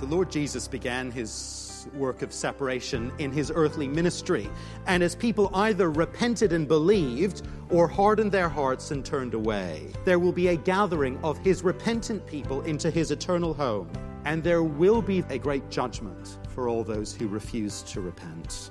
[0.00, 4.48] The Lord Jesus began his work of separation in his earthly ministry,
[4.86, 10.20] and as people either repented and believed or hardened their hearts and turned away, there
[10.20, 13.90] will be a gathering of his repentant people into his eternal home,
[14.24, 18.70] and there will be a great judgment for all those who refuse to repent.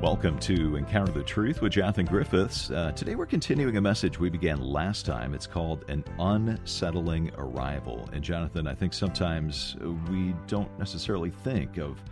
[0.00, 2.70] Welcome to Encounter the Truth with Jonathan Griffiths.
[2.70, 5.34] Uh, today we're continuing a message we began last time.
[5.34, 8.08] It's called An Unsettling Arrival.
[8.14, 9.76] And Jonathan, I think sometimes
[10.08, 12.02] we don't necessarily think of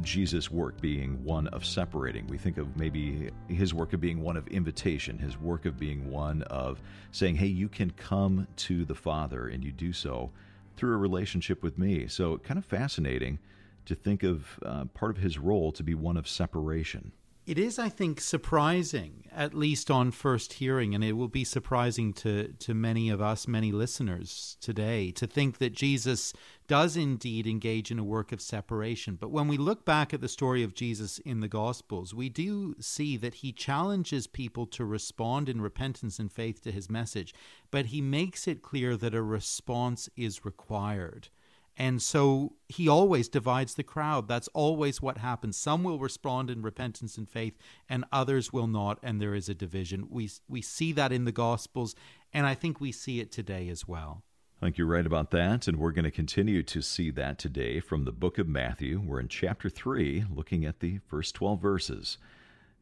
[0.00, 2.26] Jesus' work being one of separating.
[2.26, 6.10] We think of maybe his work of being one of invitation, his work of being
[6.10, 6.82] one of
[7.12, 10.32] saying, hey, you can come to the Father, and you do so
[10.74, 12.08] through a relationship with me.
[12.08, 13.38] So, kind of fascinating
[13.86, 17.12] to think of uh, part of his role to be one of separation.
[17.44, 22.12] It is, I think, surprising, at least on first hearing, and it will be surprising
[22.14, 26.32] to, to many of us, many listeners today, to think that Jesus
[26.68, 29.16] does indeed engage in a work of separation.
[29.16, 32.76] But when we look back at the story of Jesus in the Gospels, we do
[32.78, 37.34] see that he challenges people to respond in repentance and faith to his message,
[37.72, 41.28] but he makes it clear that a response is required.
[41.76, 44.28] And so he always divides the crowd.
[44.28, 45.56] That's always what happens.
[45.56, 47.56] Some will respond in repentance and faith,
[47.88, 50.08] and others will not, and there is a division.
[50.10, 51.94] We, we see that in the Gospels,
[52.32, 54.22] and I think we see it today as well.
[54.60, 57.80] I think you're right about that, and we're going to continue to see that today
[57.80, 59.00] from the book of Matthew.
[59.04, 62.18] We're in chapter 3, looking at the first 12 verses,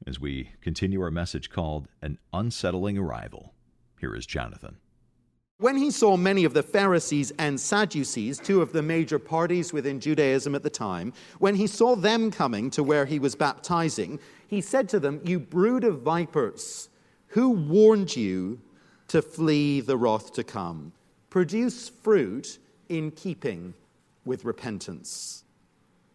[0.06, 3.54] as we continue our message called An Unsettling Arrival.
[3.98, 4.76] Here is Jonathan.
[5.60, 10.00] When he saw many of the Pharisees and Sadducees, two of the major parties within
[10.00, 14.62] Judaism at the time, when he saw them coming to where he was baptizing, he
[14.62, 16.88] said to them, You brood of vipers,
[17.26, 18.58] who warned you
[19.08, 20.92] to flee the wrath to come?
[21.28, 23.74] Produce fruit in keeping
[24.24, 25.44] with repentance.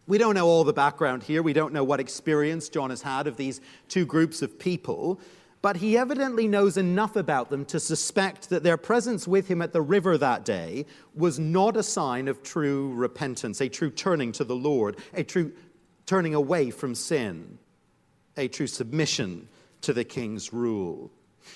[0.08, 1.44] We don't know all the background here.
[1.44, 5.20] We don't know what experience John has had of these two groups of people
[5.62, 9.72] but he evidently knows enough about them to suspect that their presence with him at
[9.72, 14.44] the river that day was not a sign of true repentance, a true turning to
[14.44, 15.52] the Lord, a true
[16.04, 17.58] turning away from sin,
[18.36, 19.48] a true submission
[19.82, 21.10] to the king's rule.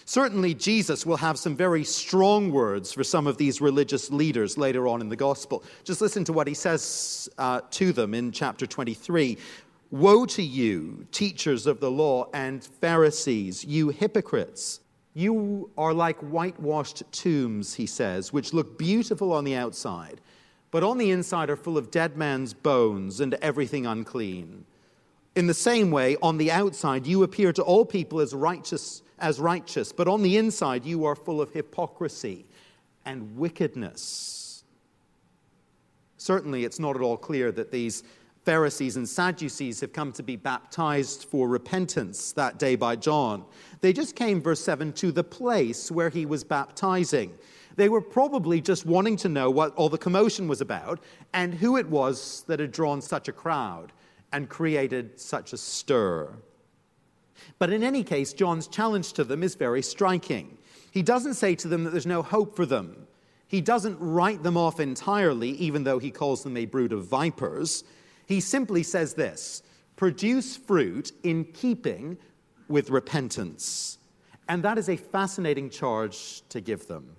[0.04, 4.86] Certainly, Jesus will have some very strong words for some of these religious leaders later
[4.86, 5.64] on in the gospel.
[5.84, 9.36] Just listen to what he says uh, to them in chapter 23.
[9.90, 14.80] Woe to you, teachers of the law and Pharisees, you hypocrites!
[15.14, 20.20] You are like whitewashed tombs, he says, which look beautiful on the outside,
[20.70, 24.64] but on the inside are full of dead man's bones and everything unclean.
[25.34, 29.40] In the same way, on the outside you appear to all people as righteous, as
[29.40, 32.46] righteous, but on the inside you are full of hypocrisy
[33.04, 34.62] and wickedness.
[36.16, 38.04] Certainly, it's not at all clear that these
[38.44, 43.44] Pharisees and Sadducees have come to be baptized for repentance that day by John.
[43.80, 47.34] They just came, verse 7, to the place where he was baptizing.
[47.76, 51.00] They were probably just wanting to know what all the commotion was about
[51.34, 53.92] and who it was that had drawn such a crowd
[54.32, 56.30] and created such a stir.
[57.58, 60.56] But in any case, John's challenge to them is very striking.
[60.90, 63.06] He doesn't say to them that there's no hope for them.
[63.48, 67.84] He doesn't write them off entirely, even though he calls them a brood of vipers.
[68.30, 69.64] He simply says this
[69.96, 72.16] produce fruit in keeping
[72.68, 73.98] with repentance.
[74.48, 77.16] And that is a fascinating charge to give them.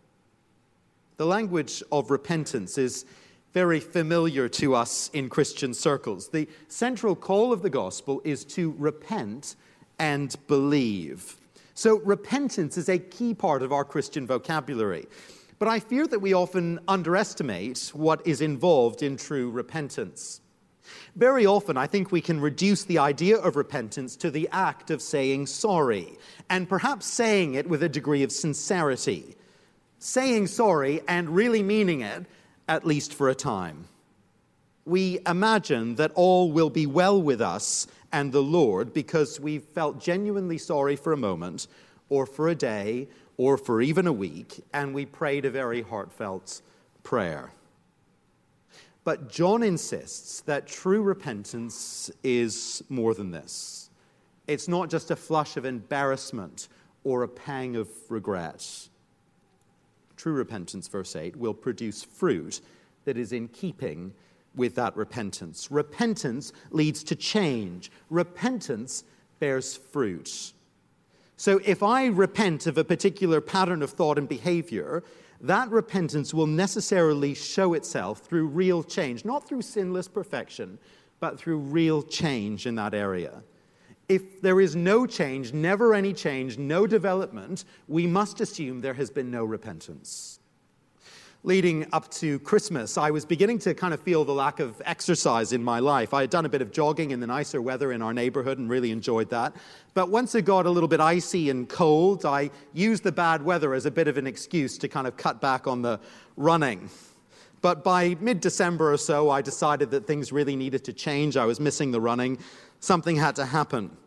[1.18, 3.06] The language of repentance is
[3.54, 6.30] very familiar to us in Christian circles.
[6.30, 9.58] The central call of the gospel is to repent
[10.00, 11.36] and believe.
[11.74, 15.08] So, repentance is a key part of our Christian vocabulary.
[15.60, 20.40] But I fear that we often underestimate what is involved in true repentance.
[21.16, 25.02] Very often, I think we can reduce the idea of repentance to the act of
[25.02, 26.18] saying sorry,
[26.50, 29.36] and perhaps saying it with a degree of sincerity.
[30.00, 32.26] Saying sorry and really meaning it,
[32.68, 33.86] at least for a time.
[34.86, 40.02] We imagine that all will be well with us and the Lord because we've felt
[40.02, 41.68] genuinely sorry for a moment,
[42.10, 43.08] or for a day,
[43.38, 46.62] or for even a week, and we prayed a very heartfelt
[47.04, 47.52] prayer.
[49.04, 53.90] But John insists that true repentance is more than this.
[54.48, 56.68] It's not just a flush of embarrassment
[57.04, 58.90] or a pang of regret.
[60.18, 62.62] True repentance, verse 8, will produce fruit
[63.06, 64.14] that is in keeping
[64.56, 65.72] with that repentance.
[65.72, 69.04] Repentance leads to change, repentance
[69.40, 70.54] bears fruit.
[71.38, 75.04] So if I repent of a particular pattern of thought and behavior,
[75.42, 80.78] that repentance will necessarily show itself through real change, not through sinless perfection,
[81.20, 83.44] but through real change in that area.
[84.08, 89.10] If there is no change, never any change, no development, we must assume there has
[89.10, 90.41] been no repentance
[91.44, 95.54] leading up to Christmas, I was beginning to kind of feel the lack of exercise
[95.54, 96.14] in my life.
[96.14, 98.70] I had done a bit of jogging in the nicer weather in our neighborhood and
[98.70, 99.56] really enjoyed that.
[99.96, 103.74] But once it got a little bit icy and cold, I used the bad weather
[103.74, 106.00] as a bit of an excuse to kind of cut back on the
[106.38, 106.90] running.
[107.62, 111.38] But by mid December or so, I decided that things really needed to change.
[111.38, 112.38] I was missing the running.
[112.80, 113.98] Something had to happen.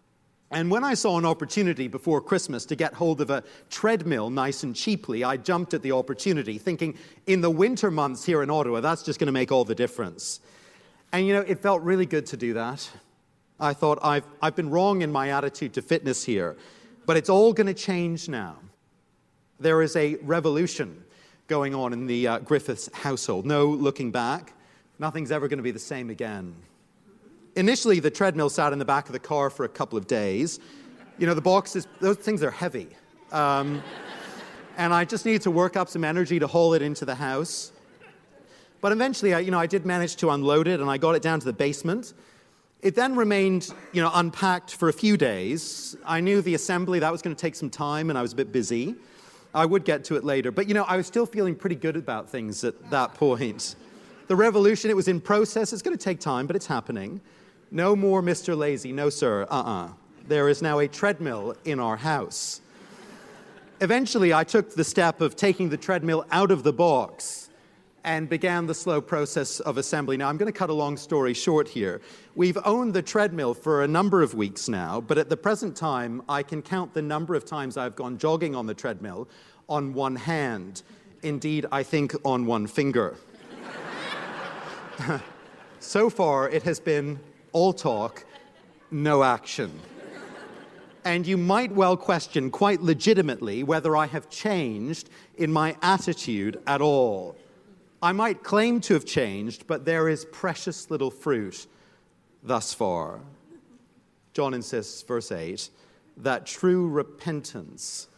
[0.54, 4.62] And when I saw an opportunity before Christmas to get hold of a treadmill nice
[4.62, 6.96] and cheaply, I jumped at the opportunity, thinking
[7.26, 10.38] in the winter months here in Ottawa, that's just going to make all the difference.
[11.12, 12.88] And you know, it felt really good to do that.
[13.58, 16.56] I thought, I've, I've been wrong in my attitude to fitness here,
[17.04, 18.56] but it's all going to change now.
[19.58, 21.02] There is a revolution
[21.48, 23.44] going on in the uh, Griffiths household.
[23.44, 24.52] No looking back.
[25.00, 26.54] Nothing's ever going to be the same again.
[27.56, 30.58] Initially, the treadmill sat in the back of the car for a couple of days.
[31.18, 32.88] You know, the boxes, those things are heavy.
[33.30, 33.82] Um,
[34.76, 37.70] and I just needed to work up some energy to haul it into the house.
[38.80, 41.22] But eventually, I, you know, I did manage to unload it and I got it
[41.22, 42.12] down to the basement.
[42.82, 45.96] It then remained, you know, unpacked for a few days.
[46.04, 48.36] I knew the assembly, that was going to take some time and I was a
[48.36, 48.96] bit busy.
[49.54, 50.50] I would get to it later.
[50.50, 53.76] But, you know, I was still feeling pretty good about things at that point.
[54.26, 55.72] The revolution, it was in process.
[55.72, 57.20] It's going to take time, but it's happening.
[57.74, 58.56] No more Mr.
[58.56, 58.92] Lazy.
[58.92, 59.42] No, sir.
[59.50, 59.84] Uh uh-uh.
[59.86, 59.88] uh
[60.28, 62.60] There is now a treadmill in our house.
[63.80, 67.50] Eventually, I took the step of taking the treadmill out of the box
[68.04, 70.16] and began the slow process of assembly.
[70.16, 72.00] Now, I'm going to cut a long story short here.
[72.36, 76.22] We've owned the treadmill for a number of weeks now, but at the present time,
[76.28, 79.26] I can count the number of times I've gone jogging on the treadmill
[79.68, 80.82] on one hand.
[81.22, 83.16] Indeed, I think on one finger.
[85.80, 87.18] so far, it has been
[87.54, 88.26] all talk,
[88.90, 89.72] no action.
[91.04, 96.80] And you might well question quite legitimately whether I have changed in my attitude at
[96.80, 97.36] all.
[98.02, 101.66] I might claim to have changed, but there is precious little fruit
[102.42, 103.20] thus far.
[104.32, 105.70] John insists, verse 8,
[106.18, 108.08] that true repentance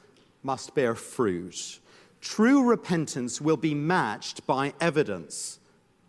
[0.43, 1.81] must bear fruit.
[2.21, 5.59] True repentance will be matched by evidence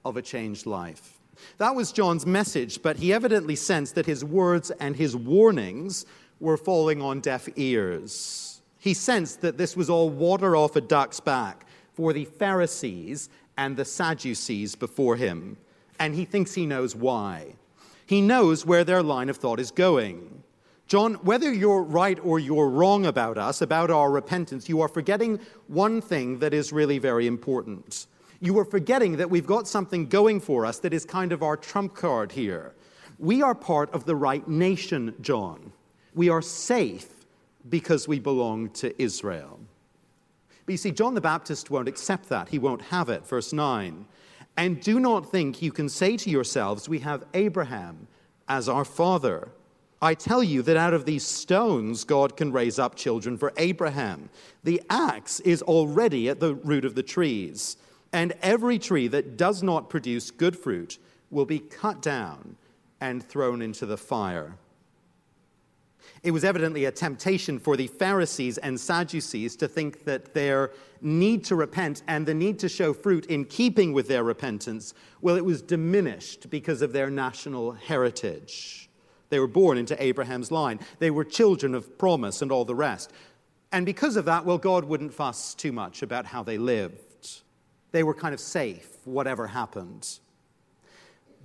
[0.06, 1.17] of a changed life.
[1.58, 6.06] That was John's message, but he evidently sensed that his words and his warnings
[6.40, 8.62] were falling on deaf ears.
[8.80, 13.76] He sensed that this was all water off a duck's back for the Pharisees and
[13.76, 15.58] the Sadducees before him,
[16.00, 17.56] and he thinks he knows why.
[18.06, 20.44] He knows where their line of thought is going.
[20.88, 25.40] John, whether you're right or you're wrong about us, about our repentance, you are forgetting
[25.68, 28.08] one thing that is really very important
[28.40, 31.58] you are forgetting that we've got something going for us that is kind of our
[31.58, 32.74] trump card here.
[33.20, 35.72] We are part of the right nation, John.
[36.14, 37.08] We are safe
[37.70, 39.60] because we belong to Israel.
[40.66, 42.50] But you see, John the Baptist won't accept that.
[42.50, 43.26] He won't have it.
[43.26, 44.06] Verse 9.
[44.58, 48.08] And do not think you can say to yourselves, We have Abraham
[48.48, 49.50] as our father.
[50.02, 54.30] I tell you that out of these stones God can raise up children for Abraham.
[54.64, 57.78] The axe is already at the root of the trees
[58.18, 60.98] and every tree that does not produce good fruit
[61.30, 62.56] will be cut down
[63.00, 64.56] and thrown into the fire.
[66.24, 71.44] It was evidently a temptation for the Pharisees and Sadducees to think that their need
[71.44, 75.46] to repent and the need to show fruit in keeping with their repentance, well, it
[75.46, 78.90] was diminished because of their national heritage.
[79.30, 83.14] They were born into Abraham's line, they were children of promise and all the rest.
[83.72, 87.07] And because of that, well, God wouldn't fuss too much about how they lived.
[87.92, 90.20] They were kind of safe, whatever happened.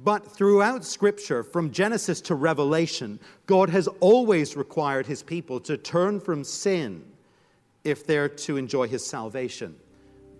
[0.02, 6.18] But throughout Scripture, from Genesis to Revelation, God has always required his people to turn
[6.18, 7.04] from sin
[7.84, 9.76] if they're to enjoy his salvation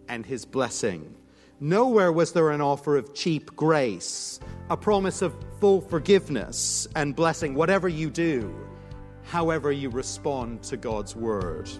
[0.09, 1.14] and his blessing.
[1.61, 7.54] Nowhere was there an offer of cheap grace, a promise of full forgiveness and blessing,
[7.54, 8.52] whatever you do,
[9.23, 11.71] however you respond to God's word.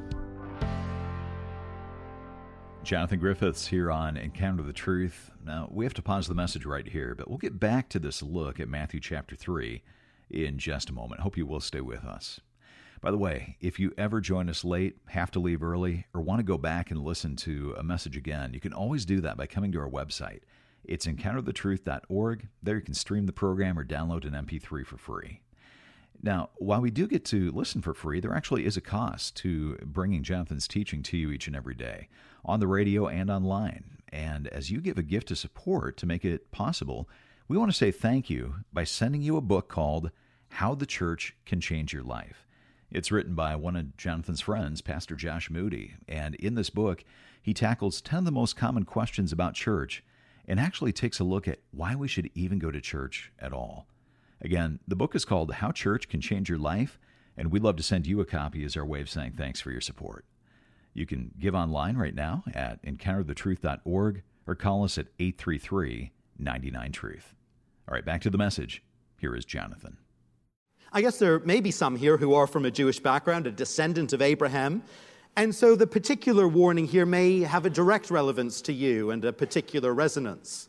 [2.85, 5.31] Jonathan Griffiths here on Encounter the Truth.
[5.45, 8.25] Now, we have to pause the message right here, but we'll get back to this
[8.25, 9.83] look at Matthew chapter 3
[10.31, 11.21] in just a moment.
[11.21, 12.41] Hope you will stay with us.
[13.01, 16.41] By the way, if you ever join us late, have to leave early, or want
[16.41, 19.47] to go back and listen to a message again, you can always do that by
[19.47, 20.41] coming to our website.
[20.85, 22.49] It's encounterthetruth.org.
[22.65, 25.42] There you can stream the program or download an MP3 for free.
[26.23, 29.77] Now, while we do get to listen for free, there actually is a cost to
[29.85, 32.09] bringing Jonathan's teaching to you each and every day
[32.45, 33.99] on the radio and online.
[34.13, 37.09] And as you give a gift of support to make it possible,
[37.49, 40.11] we want to say thank you by sending you a book called
[40.51, 42.47] How the Church Can Change Your Life.
[42.91, 45.95] It's written by one of Jonathan's friends, Pastor Josh Moody.
[46.07, 47.05] And in this book,
[47.41, 50.05] he tackles 10 of the most common questions about church
[50.47, 53.87] and actually takes a look at why we should even go to church at all.
[54.43, 56.99] Again, the book is called How Church Can Change Your Life,
[57.37, 59.71] and we'd love to send you a copy as our way of saying thanks for
[59.71, 60.25] your support.
[60.95, 67.35] You can give online right now at encounterthetruth.org or call us at 833 99 Truth.
[67.89, 68.83] All right, back to the message.
[69.19, 69.97] Here is Jonathan.
[70.93, 74.13] I guess there may be some here who are from a Jewish background, a descendant
[74.13, 74.83] of Abraham.
[75.37, 79.33] And so the particular warning here may have a direct relevance to you and a
[79.33, 80.69] particular resonance.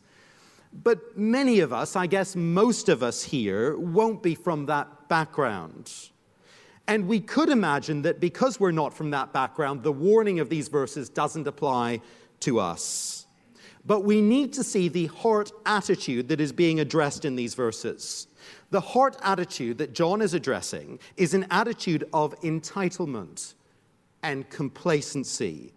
[0.82, 5.92] But many of us, I guess most of us here, won't be from that background.
[6.88, 10.68] And we could imagine that because we're not from that background, the warning of these
[10.68, 12.00] verses doesn't apply
[12.40, 13.26] to us.
[13.86, 18.26] But we need to see the heart attitude that is being addressed in these verses.
[18.70, 23.54] The heart attitude that John is addressing is an attitude of entitlement
[24.22, 25.72] and complacency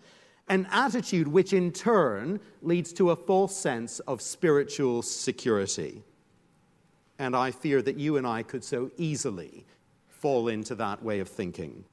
[0.49, 6.01] an attitude which in turn leads to a false sense of spiritual security.
[7.19, 9.65] And I fear that you and I could so easily
[10.07, 11.83] fall into that way of thinking.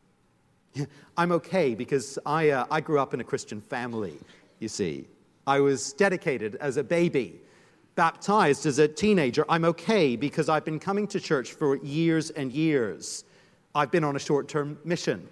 [1.16, 4.18] I'm okay because I, uh, I grew up in a Christian family,
[4.60, 5.06] you see.
[5.46, 7.40] I was dedicated as a baby,
[7.96, 9.44] baptized as a teenager.
[9.48, 13.24] I'm okay because I've been coming to church for years and years.
[13.74, 15.28] I've been on a short term mission.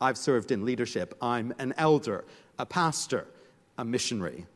[0.00, 1.16] I've served in leadership.
[1.20, 2.24] I'm an elder
[2.58, 3.26] a pastor,
[3.76, 4.46] a missionary.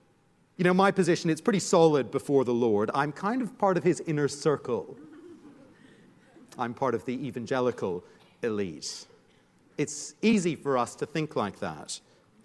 [0.57, 2.91] You know, my position, it's pretty solid before the Lord.
[2.95, 4.97] I'm kind of part of his inner circle.
[6.59, 8.05] I'm part of the evangelical
[8.43, 9.07] elite.
[9.79, 11.99] It's easy for us to think like that.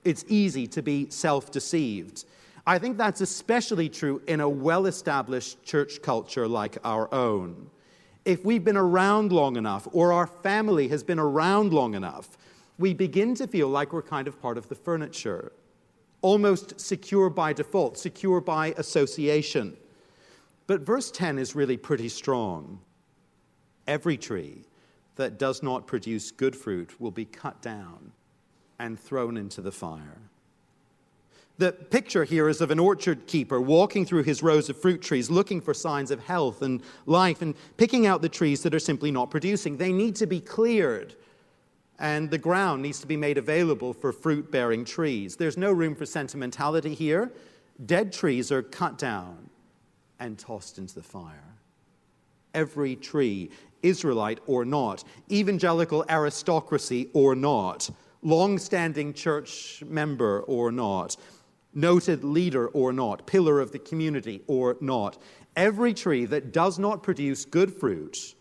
[0.06, 2.24] It's easy to be self deceived.
[2.66, 7.70] I think that's especially true in a well established church culture like our own.
[8.26, 12.38] If we've been around long enough, or our family has been around long enough,
[12.78, 15.52] we begin to feel like we're kind of part of the furniture,
[16.22, 19.76] almost secure by default, secure by association.
[20.68, 22.80] But verse 10 is really pretty strong.
[23.88, 24.66] Every tree
[25.16, 28.12] that does not produce good fruit will be cut down
[28.80, 30.22] and thrown into the fire.
[31.58, 35.32] The picture here is of an orchard keeper walking through his rows of fruit trees,
[35.32, 39.10] looking for signs of health and life, and picking out the trees that are simply
[39.10, 39.78] not producing.
[39.78, 41.16] They need to be cleared
[42.00, 45.36] and the ground needs to be made available for fruit bearing trees.
[45.36, 47.32] There's no room for sentimentality here.
[47.86, 49.50] Dead trees are cut down
[50.20, 51.56] and tossed into the fire.
[52.54, 53.50] Every tree,
[53.82, 57.90] Israelite or not, evangelical aristocracy or not,
[58.22, 61.18] long standing church member or not,
[61.74, 65.18] noted leader or not, pillar of the community or not,
[65.56, 68.36] every tree that does not produce good fruit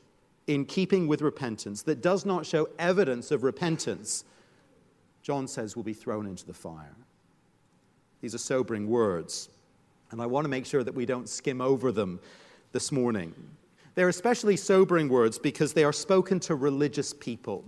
[0.46, 4.24] in keeping with repentance, that does not show evidence of repentance,
[5.22, 6.94] John says will be thrown into the fire.
[8.20, 9.48] These are sobering words,
[10.10, 12.20] and I want to make sure that we don't skim over them
[12.72, 13.34] this morning.
[13.94, 17.64] They're especially sobering words because they are spoken to religious people,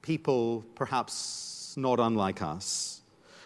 [0.00, 3.02] people perhaps not unlike us.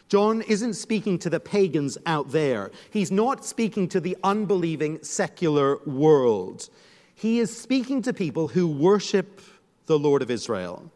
[0.08, 2.70] John isn't speaking to the pagans out there.
[2.90, 6.68] He's not speaking to the unbelieving secular world.
[7.18, 9.40] He is speaking to people who worship
[9.86, 10.92] the Lord of Israel.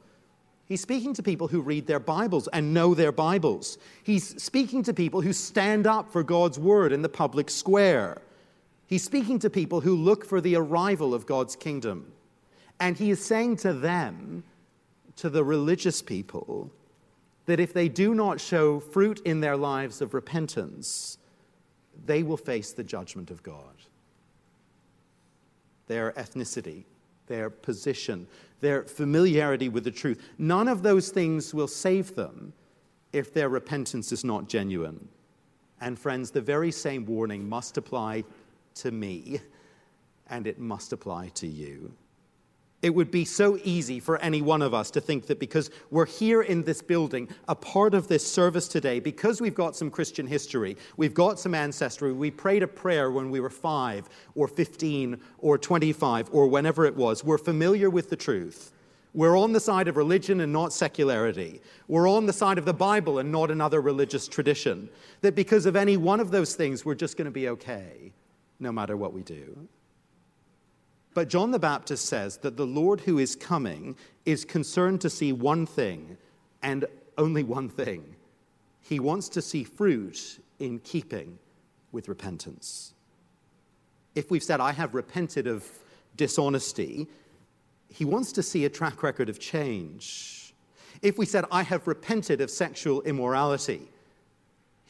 [0.66, 3.78] He's speaking to people who read their Bibles and know their Bibles.
[4.04, 8.20] He's speaking to people who stand up for God's word in the public square.
[8.86, 12.12] He's speaking to people who look for the arrival of God's kingdom.
[12.78, 14.44] And he is saying to them,
[15.16, 16.70] to the religious people,
[17.46, 21.16] that if they do not show fruit in their lives of repentance,
[22.04, 23.74] they will face the judgment of God
[25.90, 26.84] their ethnicity,
[27.26, 28.24] their position,
[28.60, 30.22] their familiarity with the truth.
[30.38, 32.52] None of those things will save them
[33.12, 35.08] if their repentance is not genuine.
[35.80, 38.22] And, friends, the very same warning must apply
[38.76, 39.40] to me,
[40.28, 41.92] and it must apply to you.
[42.82, 46.06] It would be so easy for any one of us to think that because we're
[46.06, 50.26] here in this building, a part of this service today, because we've got some Christian
[50.26, 55.20] history, we've got some ancestry, we prayed a prayer when we were five or 15
[55.38, 58.72] or 25 or whenever it was, we're familiar with the truth.
[59.12, 61.60] We're on the side of religion and not secularity.
[61.88, 64.88] We're on the side of the Bible and not another religious tradition.
[65.20, 68.12] That because of any one of those things, we're just going to be okay,
[68.60, 69.68] no matter what we do.
[71.12, 75.32] But John the Baptist says that the Lord who is coming is concerned to see
[75.32, 76.16] one thing
[76.62, 76.84] and
[77.18, 78.16] only one thing.
[78.80, 81.38] He wants to see fruit in keeping
[81.92, 82.94] with repentance.
[84.14, 85.66] If we've said, I have repented of
[86.16, 87.08] dishonesty,
[87.88, 90.54] he wants to see a track record of change.
[91.02, 93.88] If we said, I have repented of sexual immorality,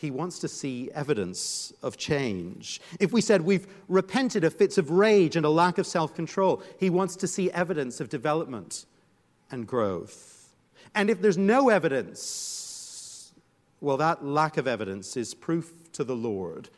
[0.00, 2.80] he wants to see evidence of change.
[2.98, 6.62] If we said we've repented of fits of rage and a lack of self control,
[6.78, 8.86] he wants to see evidence of development
[9.50, 10.56] and growth.
[10.94, 13.34] And if there's no evidence,
[13.82, 16.70] well, that lack of evidence is proof to the Lord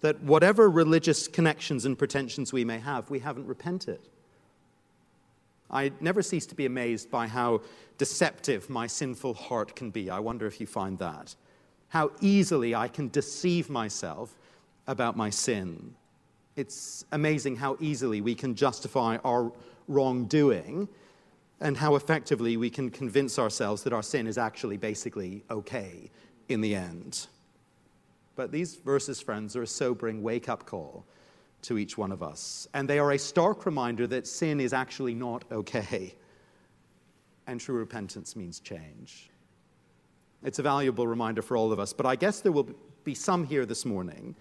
[0.00, 4.00] that whatever religious connections and pretensions we may have, we haven't repented.
[5.70, 7.60] I never cease to be amazed by how
[7.98, 10.08] deceptive my sinful heart can be.
[10.08, 11.36] I wonder if you find that
[11.92, 14.34] how easily I can deceive myself
[14.86, 15.94] about my sin.
[16.56, 19.52] It's amazing how easily we can justify our
[19.88, 20.88] wrongdoing
[21.60, 26.10] and how effectively we can convince ourselves that our sin is actually basically okay
[26.48, 27.26] in the end.
[28.36, 31.04] But these verses, friends, are a sobering wake up call
[31.60, 32.66] to each one of us.
[32.72, 36.14] And they are a stark reminder that sin is actually not okay.
[37.46, 39.28] And true repentance means change.
[40.44, 41.92] It's a valuable reminder for all of us.
[41.92, 42.68] But I guess there will
[43.04, 44.34] be some here this morning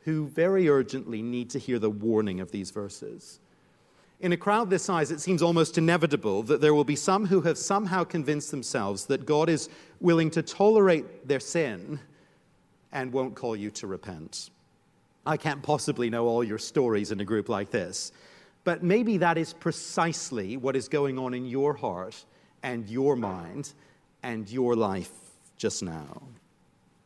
[0.00, 3.40] who very urgently need to hear the warning of these verses.
[4.20, 7.42] In a crowd this size, it seems almost inevitable that there will be some who
[7.42, 9.68] have somehow convinced themselves that God is
[10.00, 12.00] willing to tolerate their sin
[12.92, 14.50] and won't call you to repent.
[15.26, 18.12] I can't possibly know all your stories in a group like this,
[18.64, 22.24] but maybe that is precisely what is going on in your heart
[22.62, 23.74] and your mind
[24.22, 25.25] and your life
[25.56, 26.22] just now.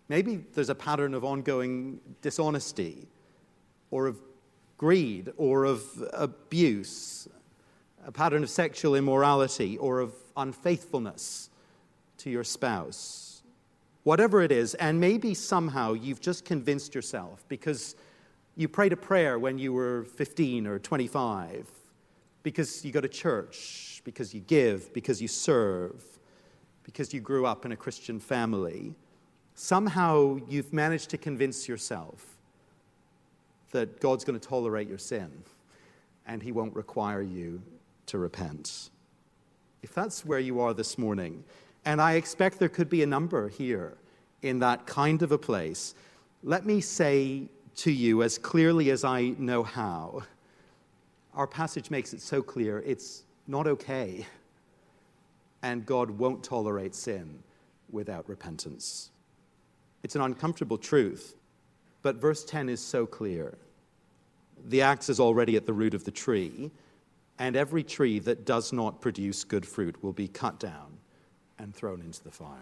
[0.08, 3.06] Maybe there's a pattern of ongoing dishonesty
[3.90, 4.18] or of
[4.76, 7.28] greed or of abuse,
[8.04, 11.50] a pattern of sexual immorality or of unfaithfulness
[12.18, 13.42] to your spouse.
[14.02, 17.94] Whatever it is, and maybe somehow you've just convinced yourself because
[18.56, 21.70] you prayed a prayer when you were 15 or 25,
[22.42, 26.02] because you go to church, because you give, because you serve
[26.90, 28.92] because you grew up in a Christian family,
[29.54, 32.36] somehow you've managed to convince yourself
[33.70, 35.30] that God's going to tolerate your sin
[36.26, 37.62] and he won't require you
[38.06, 38.90] to repent.
[39.84, 41.44] If that's where you are this morning,
[41.84, 43.96] and I expect there could be a number here
[44.42, 45.94] in that kind of a place,
[46.42, 47.44] let me say
[47.76, 50.24] to you as clearly as I know how
[51.34, 54.26] our passage makes it so clear it's not okay
[55.62, 57.42] and God won't tolerate sin
[57.90, 59.10] without repentance.
[60.02, 61.36] It's an uncomfortable truth,
[62.02, 63.58] but verse 10 is so clear.
[64.68, 66.70] The axe is already at the root of the tree,
[67.38, 70.98] and every tree that does not produce good fruit will be cut down
[71.58, 72.58] and thrown into the fire.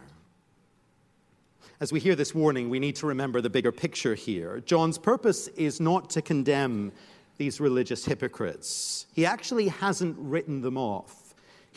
[1.80, 4.60] As we hear this warning, we need to remember the bigger picture here.
[4.60, 6.92] John's purpose is not to condemn
[7.36, 11.27] these religious hypocrites, he actually hasn't written them off.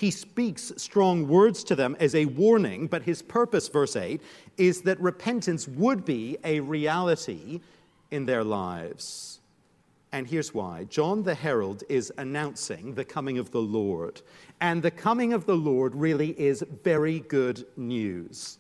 [0.02, 4.20] He speaks strong words to them as a warning, but his purpose, verse 8,
[4.58, 7.62] is that repentance would be a reality
[8.10, 9.42] in their lives.
[10.12, 14.24] And here's why John the Herald is announcing the coming of the Lord.
[14.60, 18.58] And the coming of the Lord really is very good news.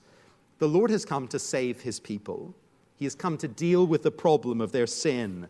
[0.59, 2.53] The Lord has come to save his people,
[2.97, 5.47] he has come to deal with the problem of their sin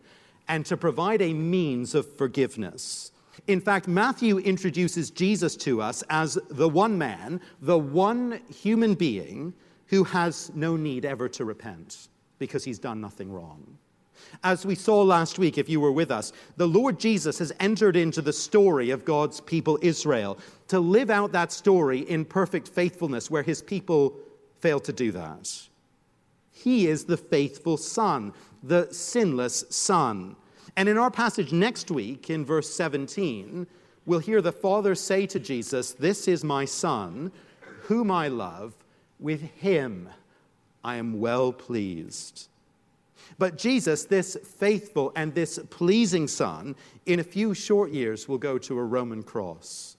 [0.47, 3.11] and to provide a means of forgiveness.
[3.47, 9.53] In fact, Matthew introduces Jesus to us as the one man, the one human being
[9.87, 12.07] who has no need ever to repent
[12.39, 13.77] because he's done nothing wrong.
[14.43, 17.95] As we saw last week, if you were with us, the Lord Jesus has entered
[17.95, 23.29] into the story of God's people Israel to live out that story in perfect faithfulness
[23.29, 24.15] where his people
[24.59, 25.67] failed to do that.
[26.51, 30.35] He is the faithful Son, the sinless Son.
[30.75, 33.67] And in our passage next week, in verse 17,
[34.05, 37.31] we'll hear the Father say to Jesus, This is my Son,
[37.83, 38.73] whom I love.
[39.19, 40.09] With him
[40.83, 42.47] I am well pleased.
[43.37, 48.57] But Jesus, this faithful and this pleasing Son, in a few short years will go
[48.59, 49.97] to a Roman cross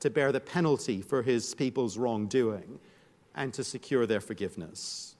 [0.00, 2.78] to bear the penalty for his people's wrongdoing
[3.34, 5.16] and to secure their forgiveness.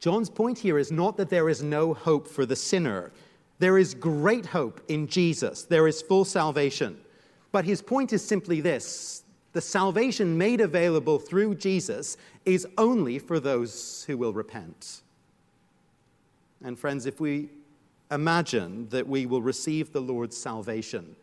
[0.00, 3.12] John's point here is not that there is no hope for the sinner
[3.58, 6.98] there is great hope in Jesus, there is full salvation.
[7.50, 13.40] But his point is simply this the salvation made available through Jesus is only for
[13.40, 15.02] those who will repent.
[16.62, 17.48] And friends, if we
[18.10, 21.16] imagine that we will receive the Lord's salvation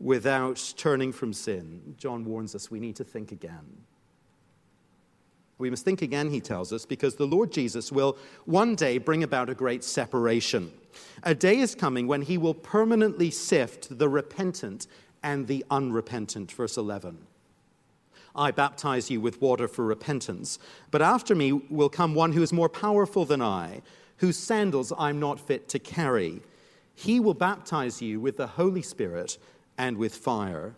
[0.00, 3.64] without turning from sin, John warns us we need to think again.
[5.58, 9.22] We must think again, he tells us, because the Lord Jesus will one day bring
[9.22, 10.72] about a great separation.
[11.22, 14.86] A day is coming when he will permanently sift the repentant
[15.22, 16.50] and the unrepentant.
[16.52, 17.18] Verse 11.
[18.36, 20.58] I baptize you with water for repentance,
[20.90, 23.80] but after me will come one who is more powerful than I,
[24.16, 26.42] whose sandals I'm not fit to carry.
[26.94, 29.38] He will baptize you with the Holy Spirit
[29.78, 30.74] and with fire.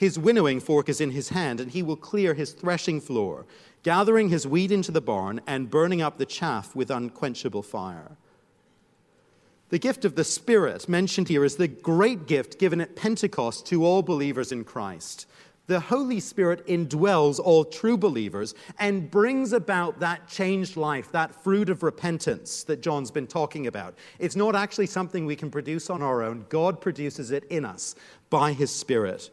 [0.00, 3.44] His winnowing fork is in his hand, and he will clear his threshing floor,
[3.82, 8.16] gathering his wheat into the barn and burning up the chaff with unquenchable fire.
[9.68, 13.84] The gift of the Spirit mentioned here is the great gift given at Pentecost to
[13.84, 15.26] all believers in Christ.
[15.66, 21.68] The Holy Spirit indwells all true believers and brings about that changed life, that fruit
[21.68, 23.94] of repentance that John's been talking about.
[24.18, 27.96] It's not actually something we can produce on our own, God produces it in us
[28.30, 29.30] by His Spirit.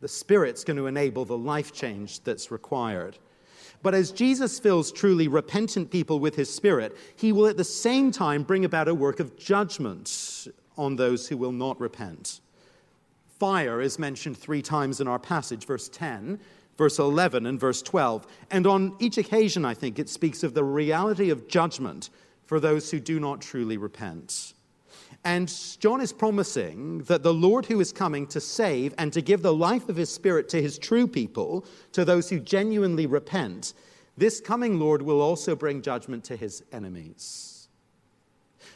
[0.00, 3.18] The Spirit's going to enable the life change that's required.
[3.82, 8.10] But as Jesus fills truly repentant people with his Spirit, he will at the same
[8.10, 12.40] time bring about a work of judgment on those who will not repent.
[13.38, 16.40] Fire is mentioned three times in our passage, verse 10,
[16.76, 18.26] verse 11, and verse 12.
[18.50, 22.10] And on each occasion, I think, it speaks of the reality of judgment
[22.46, 24.54] for those who do not truly repent.
[25.24, 29.42] And John is promising that the Lord who is coming to save and to give
[29.42, 33.74] the life of his Spirit to his true people, to those who genuinely repent,
[34.16, 37.68] this coming Lord will also bring judgment to his enemies.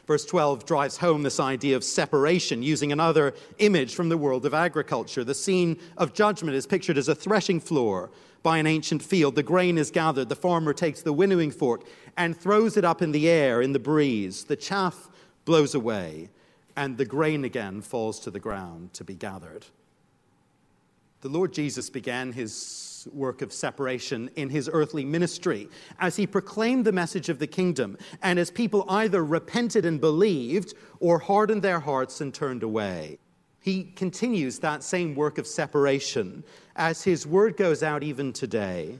[0.05, 4.53] Verse 12 drives home this idea of separation using another image from the world of
[4.53, 5.23] agriculture.
[5.23, 9.35] The scene of judgment is pictured as a threshing floor by an ancient field.
[9.35, 10.27] The grain is gathered.
[10.27, 11.83] The farmer takes the winnowing fork
[12.17, 14.43] and throws it up in the air in the breeze.
[14.43, 15.09] The chaff
[15.45, 16.29] blows away,
[16.75, 19.65] and the grain again falls to the ground to be gathered.
[21.21, 26.85] The Lord Jesus began his work of separation in his earthly ministry as he proclaimed
[26.85, 31.79] the message of the kingdom, and as people either repented and believed or hardened their
[31.79, 33.19] hearts and turned away.
[33.59, 36.43] He continues that same work of separation
[36.75, 38.99] as his word goes out even today.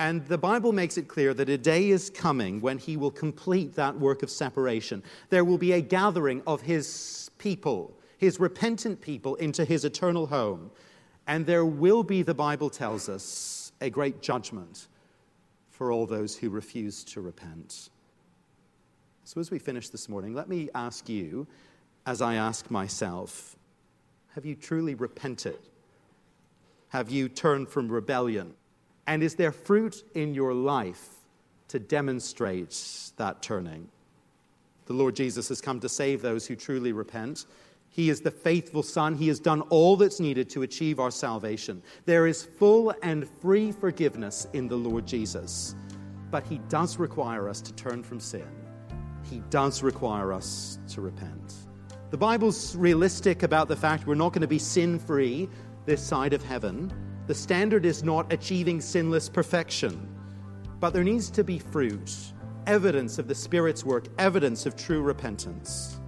[0.00, 3.74] And the Bible makes it clear that a day is coming when he will complete
[3.74, 5.02] that work of separation.
[5.28, 10.70] There will be a gathering of his people, his repentant people, into his eternal home.
[11.26, 14.88] And there will be, the Bible tells us, a great judgment
[15.68, 17.90] for all those who refuse to repent.
[19.24, 21.46] So, as we finish this morning, let me ask you,
[22.06, 23.54] as I ask myself,
[24.34, 25.58] have you truly repented?
[26.88, 28.54] Have you turned from rebellion?
[29.10, 31.08] And is there fruit in your life
[31.66, 33.88] to demonstrate that turning?
[34.86, 37.46] The Lord Jesus has come to save those who truly repent.
[37.88, 39.16] He is the faithful Son.
[39.16, 41.82] He has done all that's needed to achieve our salvation.
[42.04, 45.74] There is full and free forgiveness in the Lord Jesus.
[46.30, 48.46] But He does require us to turn from sin,
[49.28, 51.54] He does require us to repent.
[52.12, 55.48] The Bible's realistic about the fact we're not going to be sin free
[55.84, 56.92] this side of heaven.
[57.30, 60.08] The standard is not achieving sinless perfection,
[60.80, 62.12] but there needs to be fruit,
[62.66, 66.00] evidence of the Spirit's work, evidence of true repentance.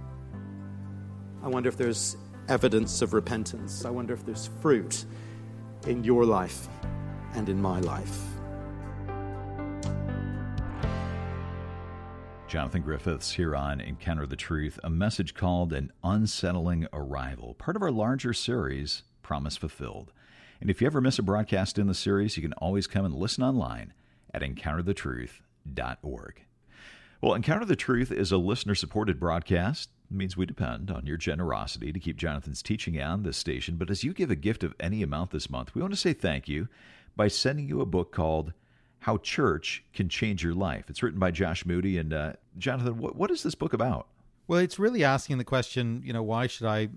[1.41, 2.17] I wonder if there's
[2.49, 3.85] evidence of repentance.
[3.85, 5.05] I wonder if there's fruit
[5.87, 6.67] in your life
[7.35, 8.19] and in my life.
[12.49, 17.81] Jonathan Griffiths here on Encounter the Truth, a message called An Unsettling Arrival, part of
[17.81, 20.11] our larger series, Promise Fulfilled.
[20.63, 23.13] And if you ever miss a broadcast in the series, you can always come and
[23.13, 23.91] listen online
[24.33, 26.41] at encounterthetruth.org.
[27.19, 29.89] Well, Encounter the Truth is a listener supported broadcast.
[30.09, 33.75] It means we depend on your generosity to keep Jonathan's teaching on this station.
[33.75, 36.13] But as you give a gift of any amount this month, we want to say
[36.13, 36.69] thank you
[37.17, 38.53] by sending you a book called
[38.99, 40.85] How Church Can Change Your Life.
[40.89, 41.97] It's written by Josh Moody.
[41.97, 44.07] And uh, Jonathan, what, what is this book about?
[44.47, 46.87] Well, it's really asking the question, you know, why should I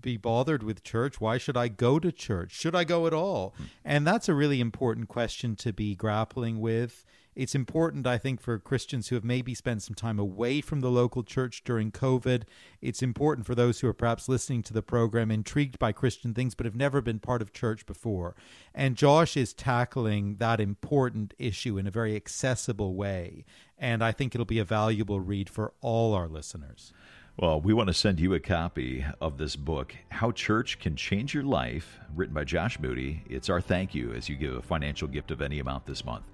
[0.00, 1.20] be bothered with church?
[1.20, 2.52] Why should I go to church?
[2.52, 3.54] Should I go at all?
[3.56, 3.64] Hmm.
[3.84, 7.04] And that's a really important question to be grappling with.
[7.36, 10.90] It's important, I think, for Christians who have maybe spent some time away from the
[10.90, 12.44] local church during COVID.
[12.80, 16.54] It's important for those who are perhaps listening to the program, intrigued by Christian things,
[16.54, 18.34] but have never been part of church before.
[18.74, 23.44] And Josh is tackling that important issue in a very accessible way.
[23.76, 26.94] And I think it'll be a valuable read for all our listeners.
[27.38, 31.34] Well, we want to send you a copy of this book, How Church Can Change
[31.34, 33.22] Your Life, written by Josh Moody.
[33.28, 36.24] It's our thank you as you give a financial gift of any amount this month.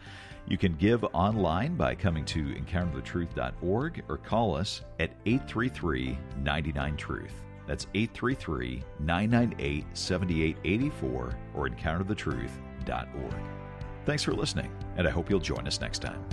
[0.46, 7.34] You can give online by coming to encounterthetruth.org or call us at 833 99 Truth.
[7.66, 13.42] That's 833 998 7884 or encounterthetruth.org.
[14.04, 16.24] Thanks for listening, and I hope you'll join us next time.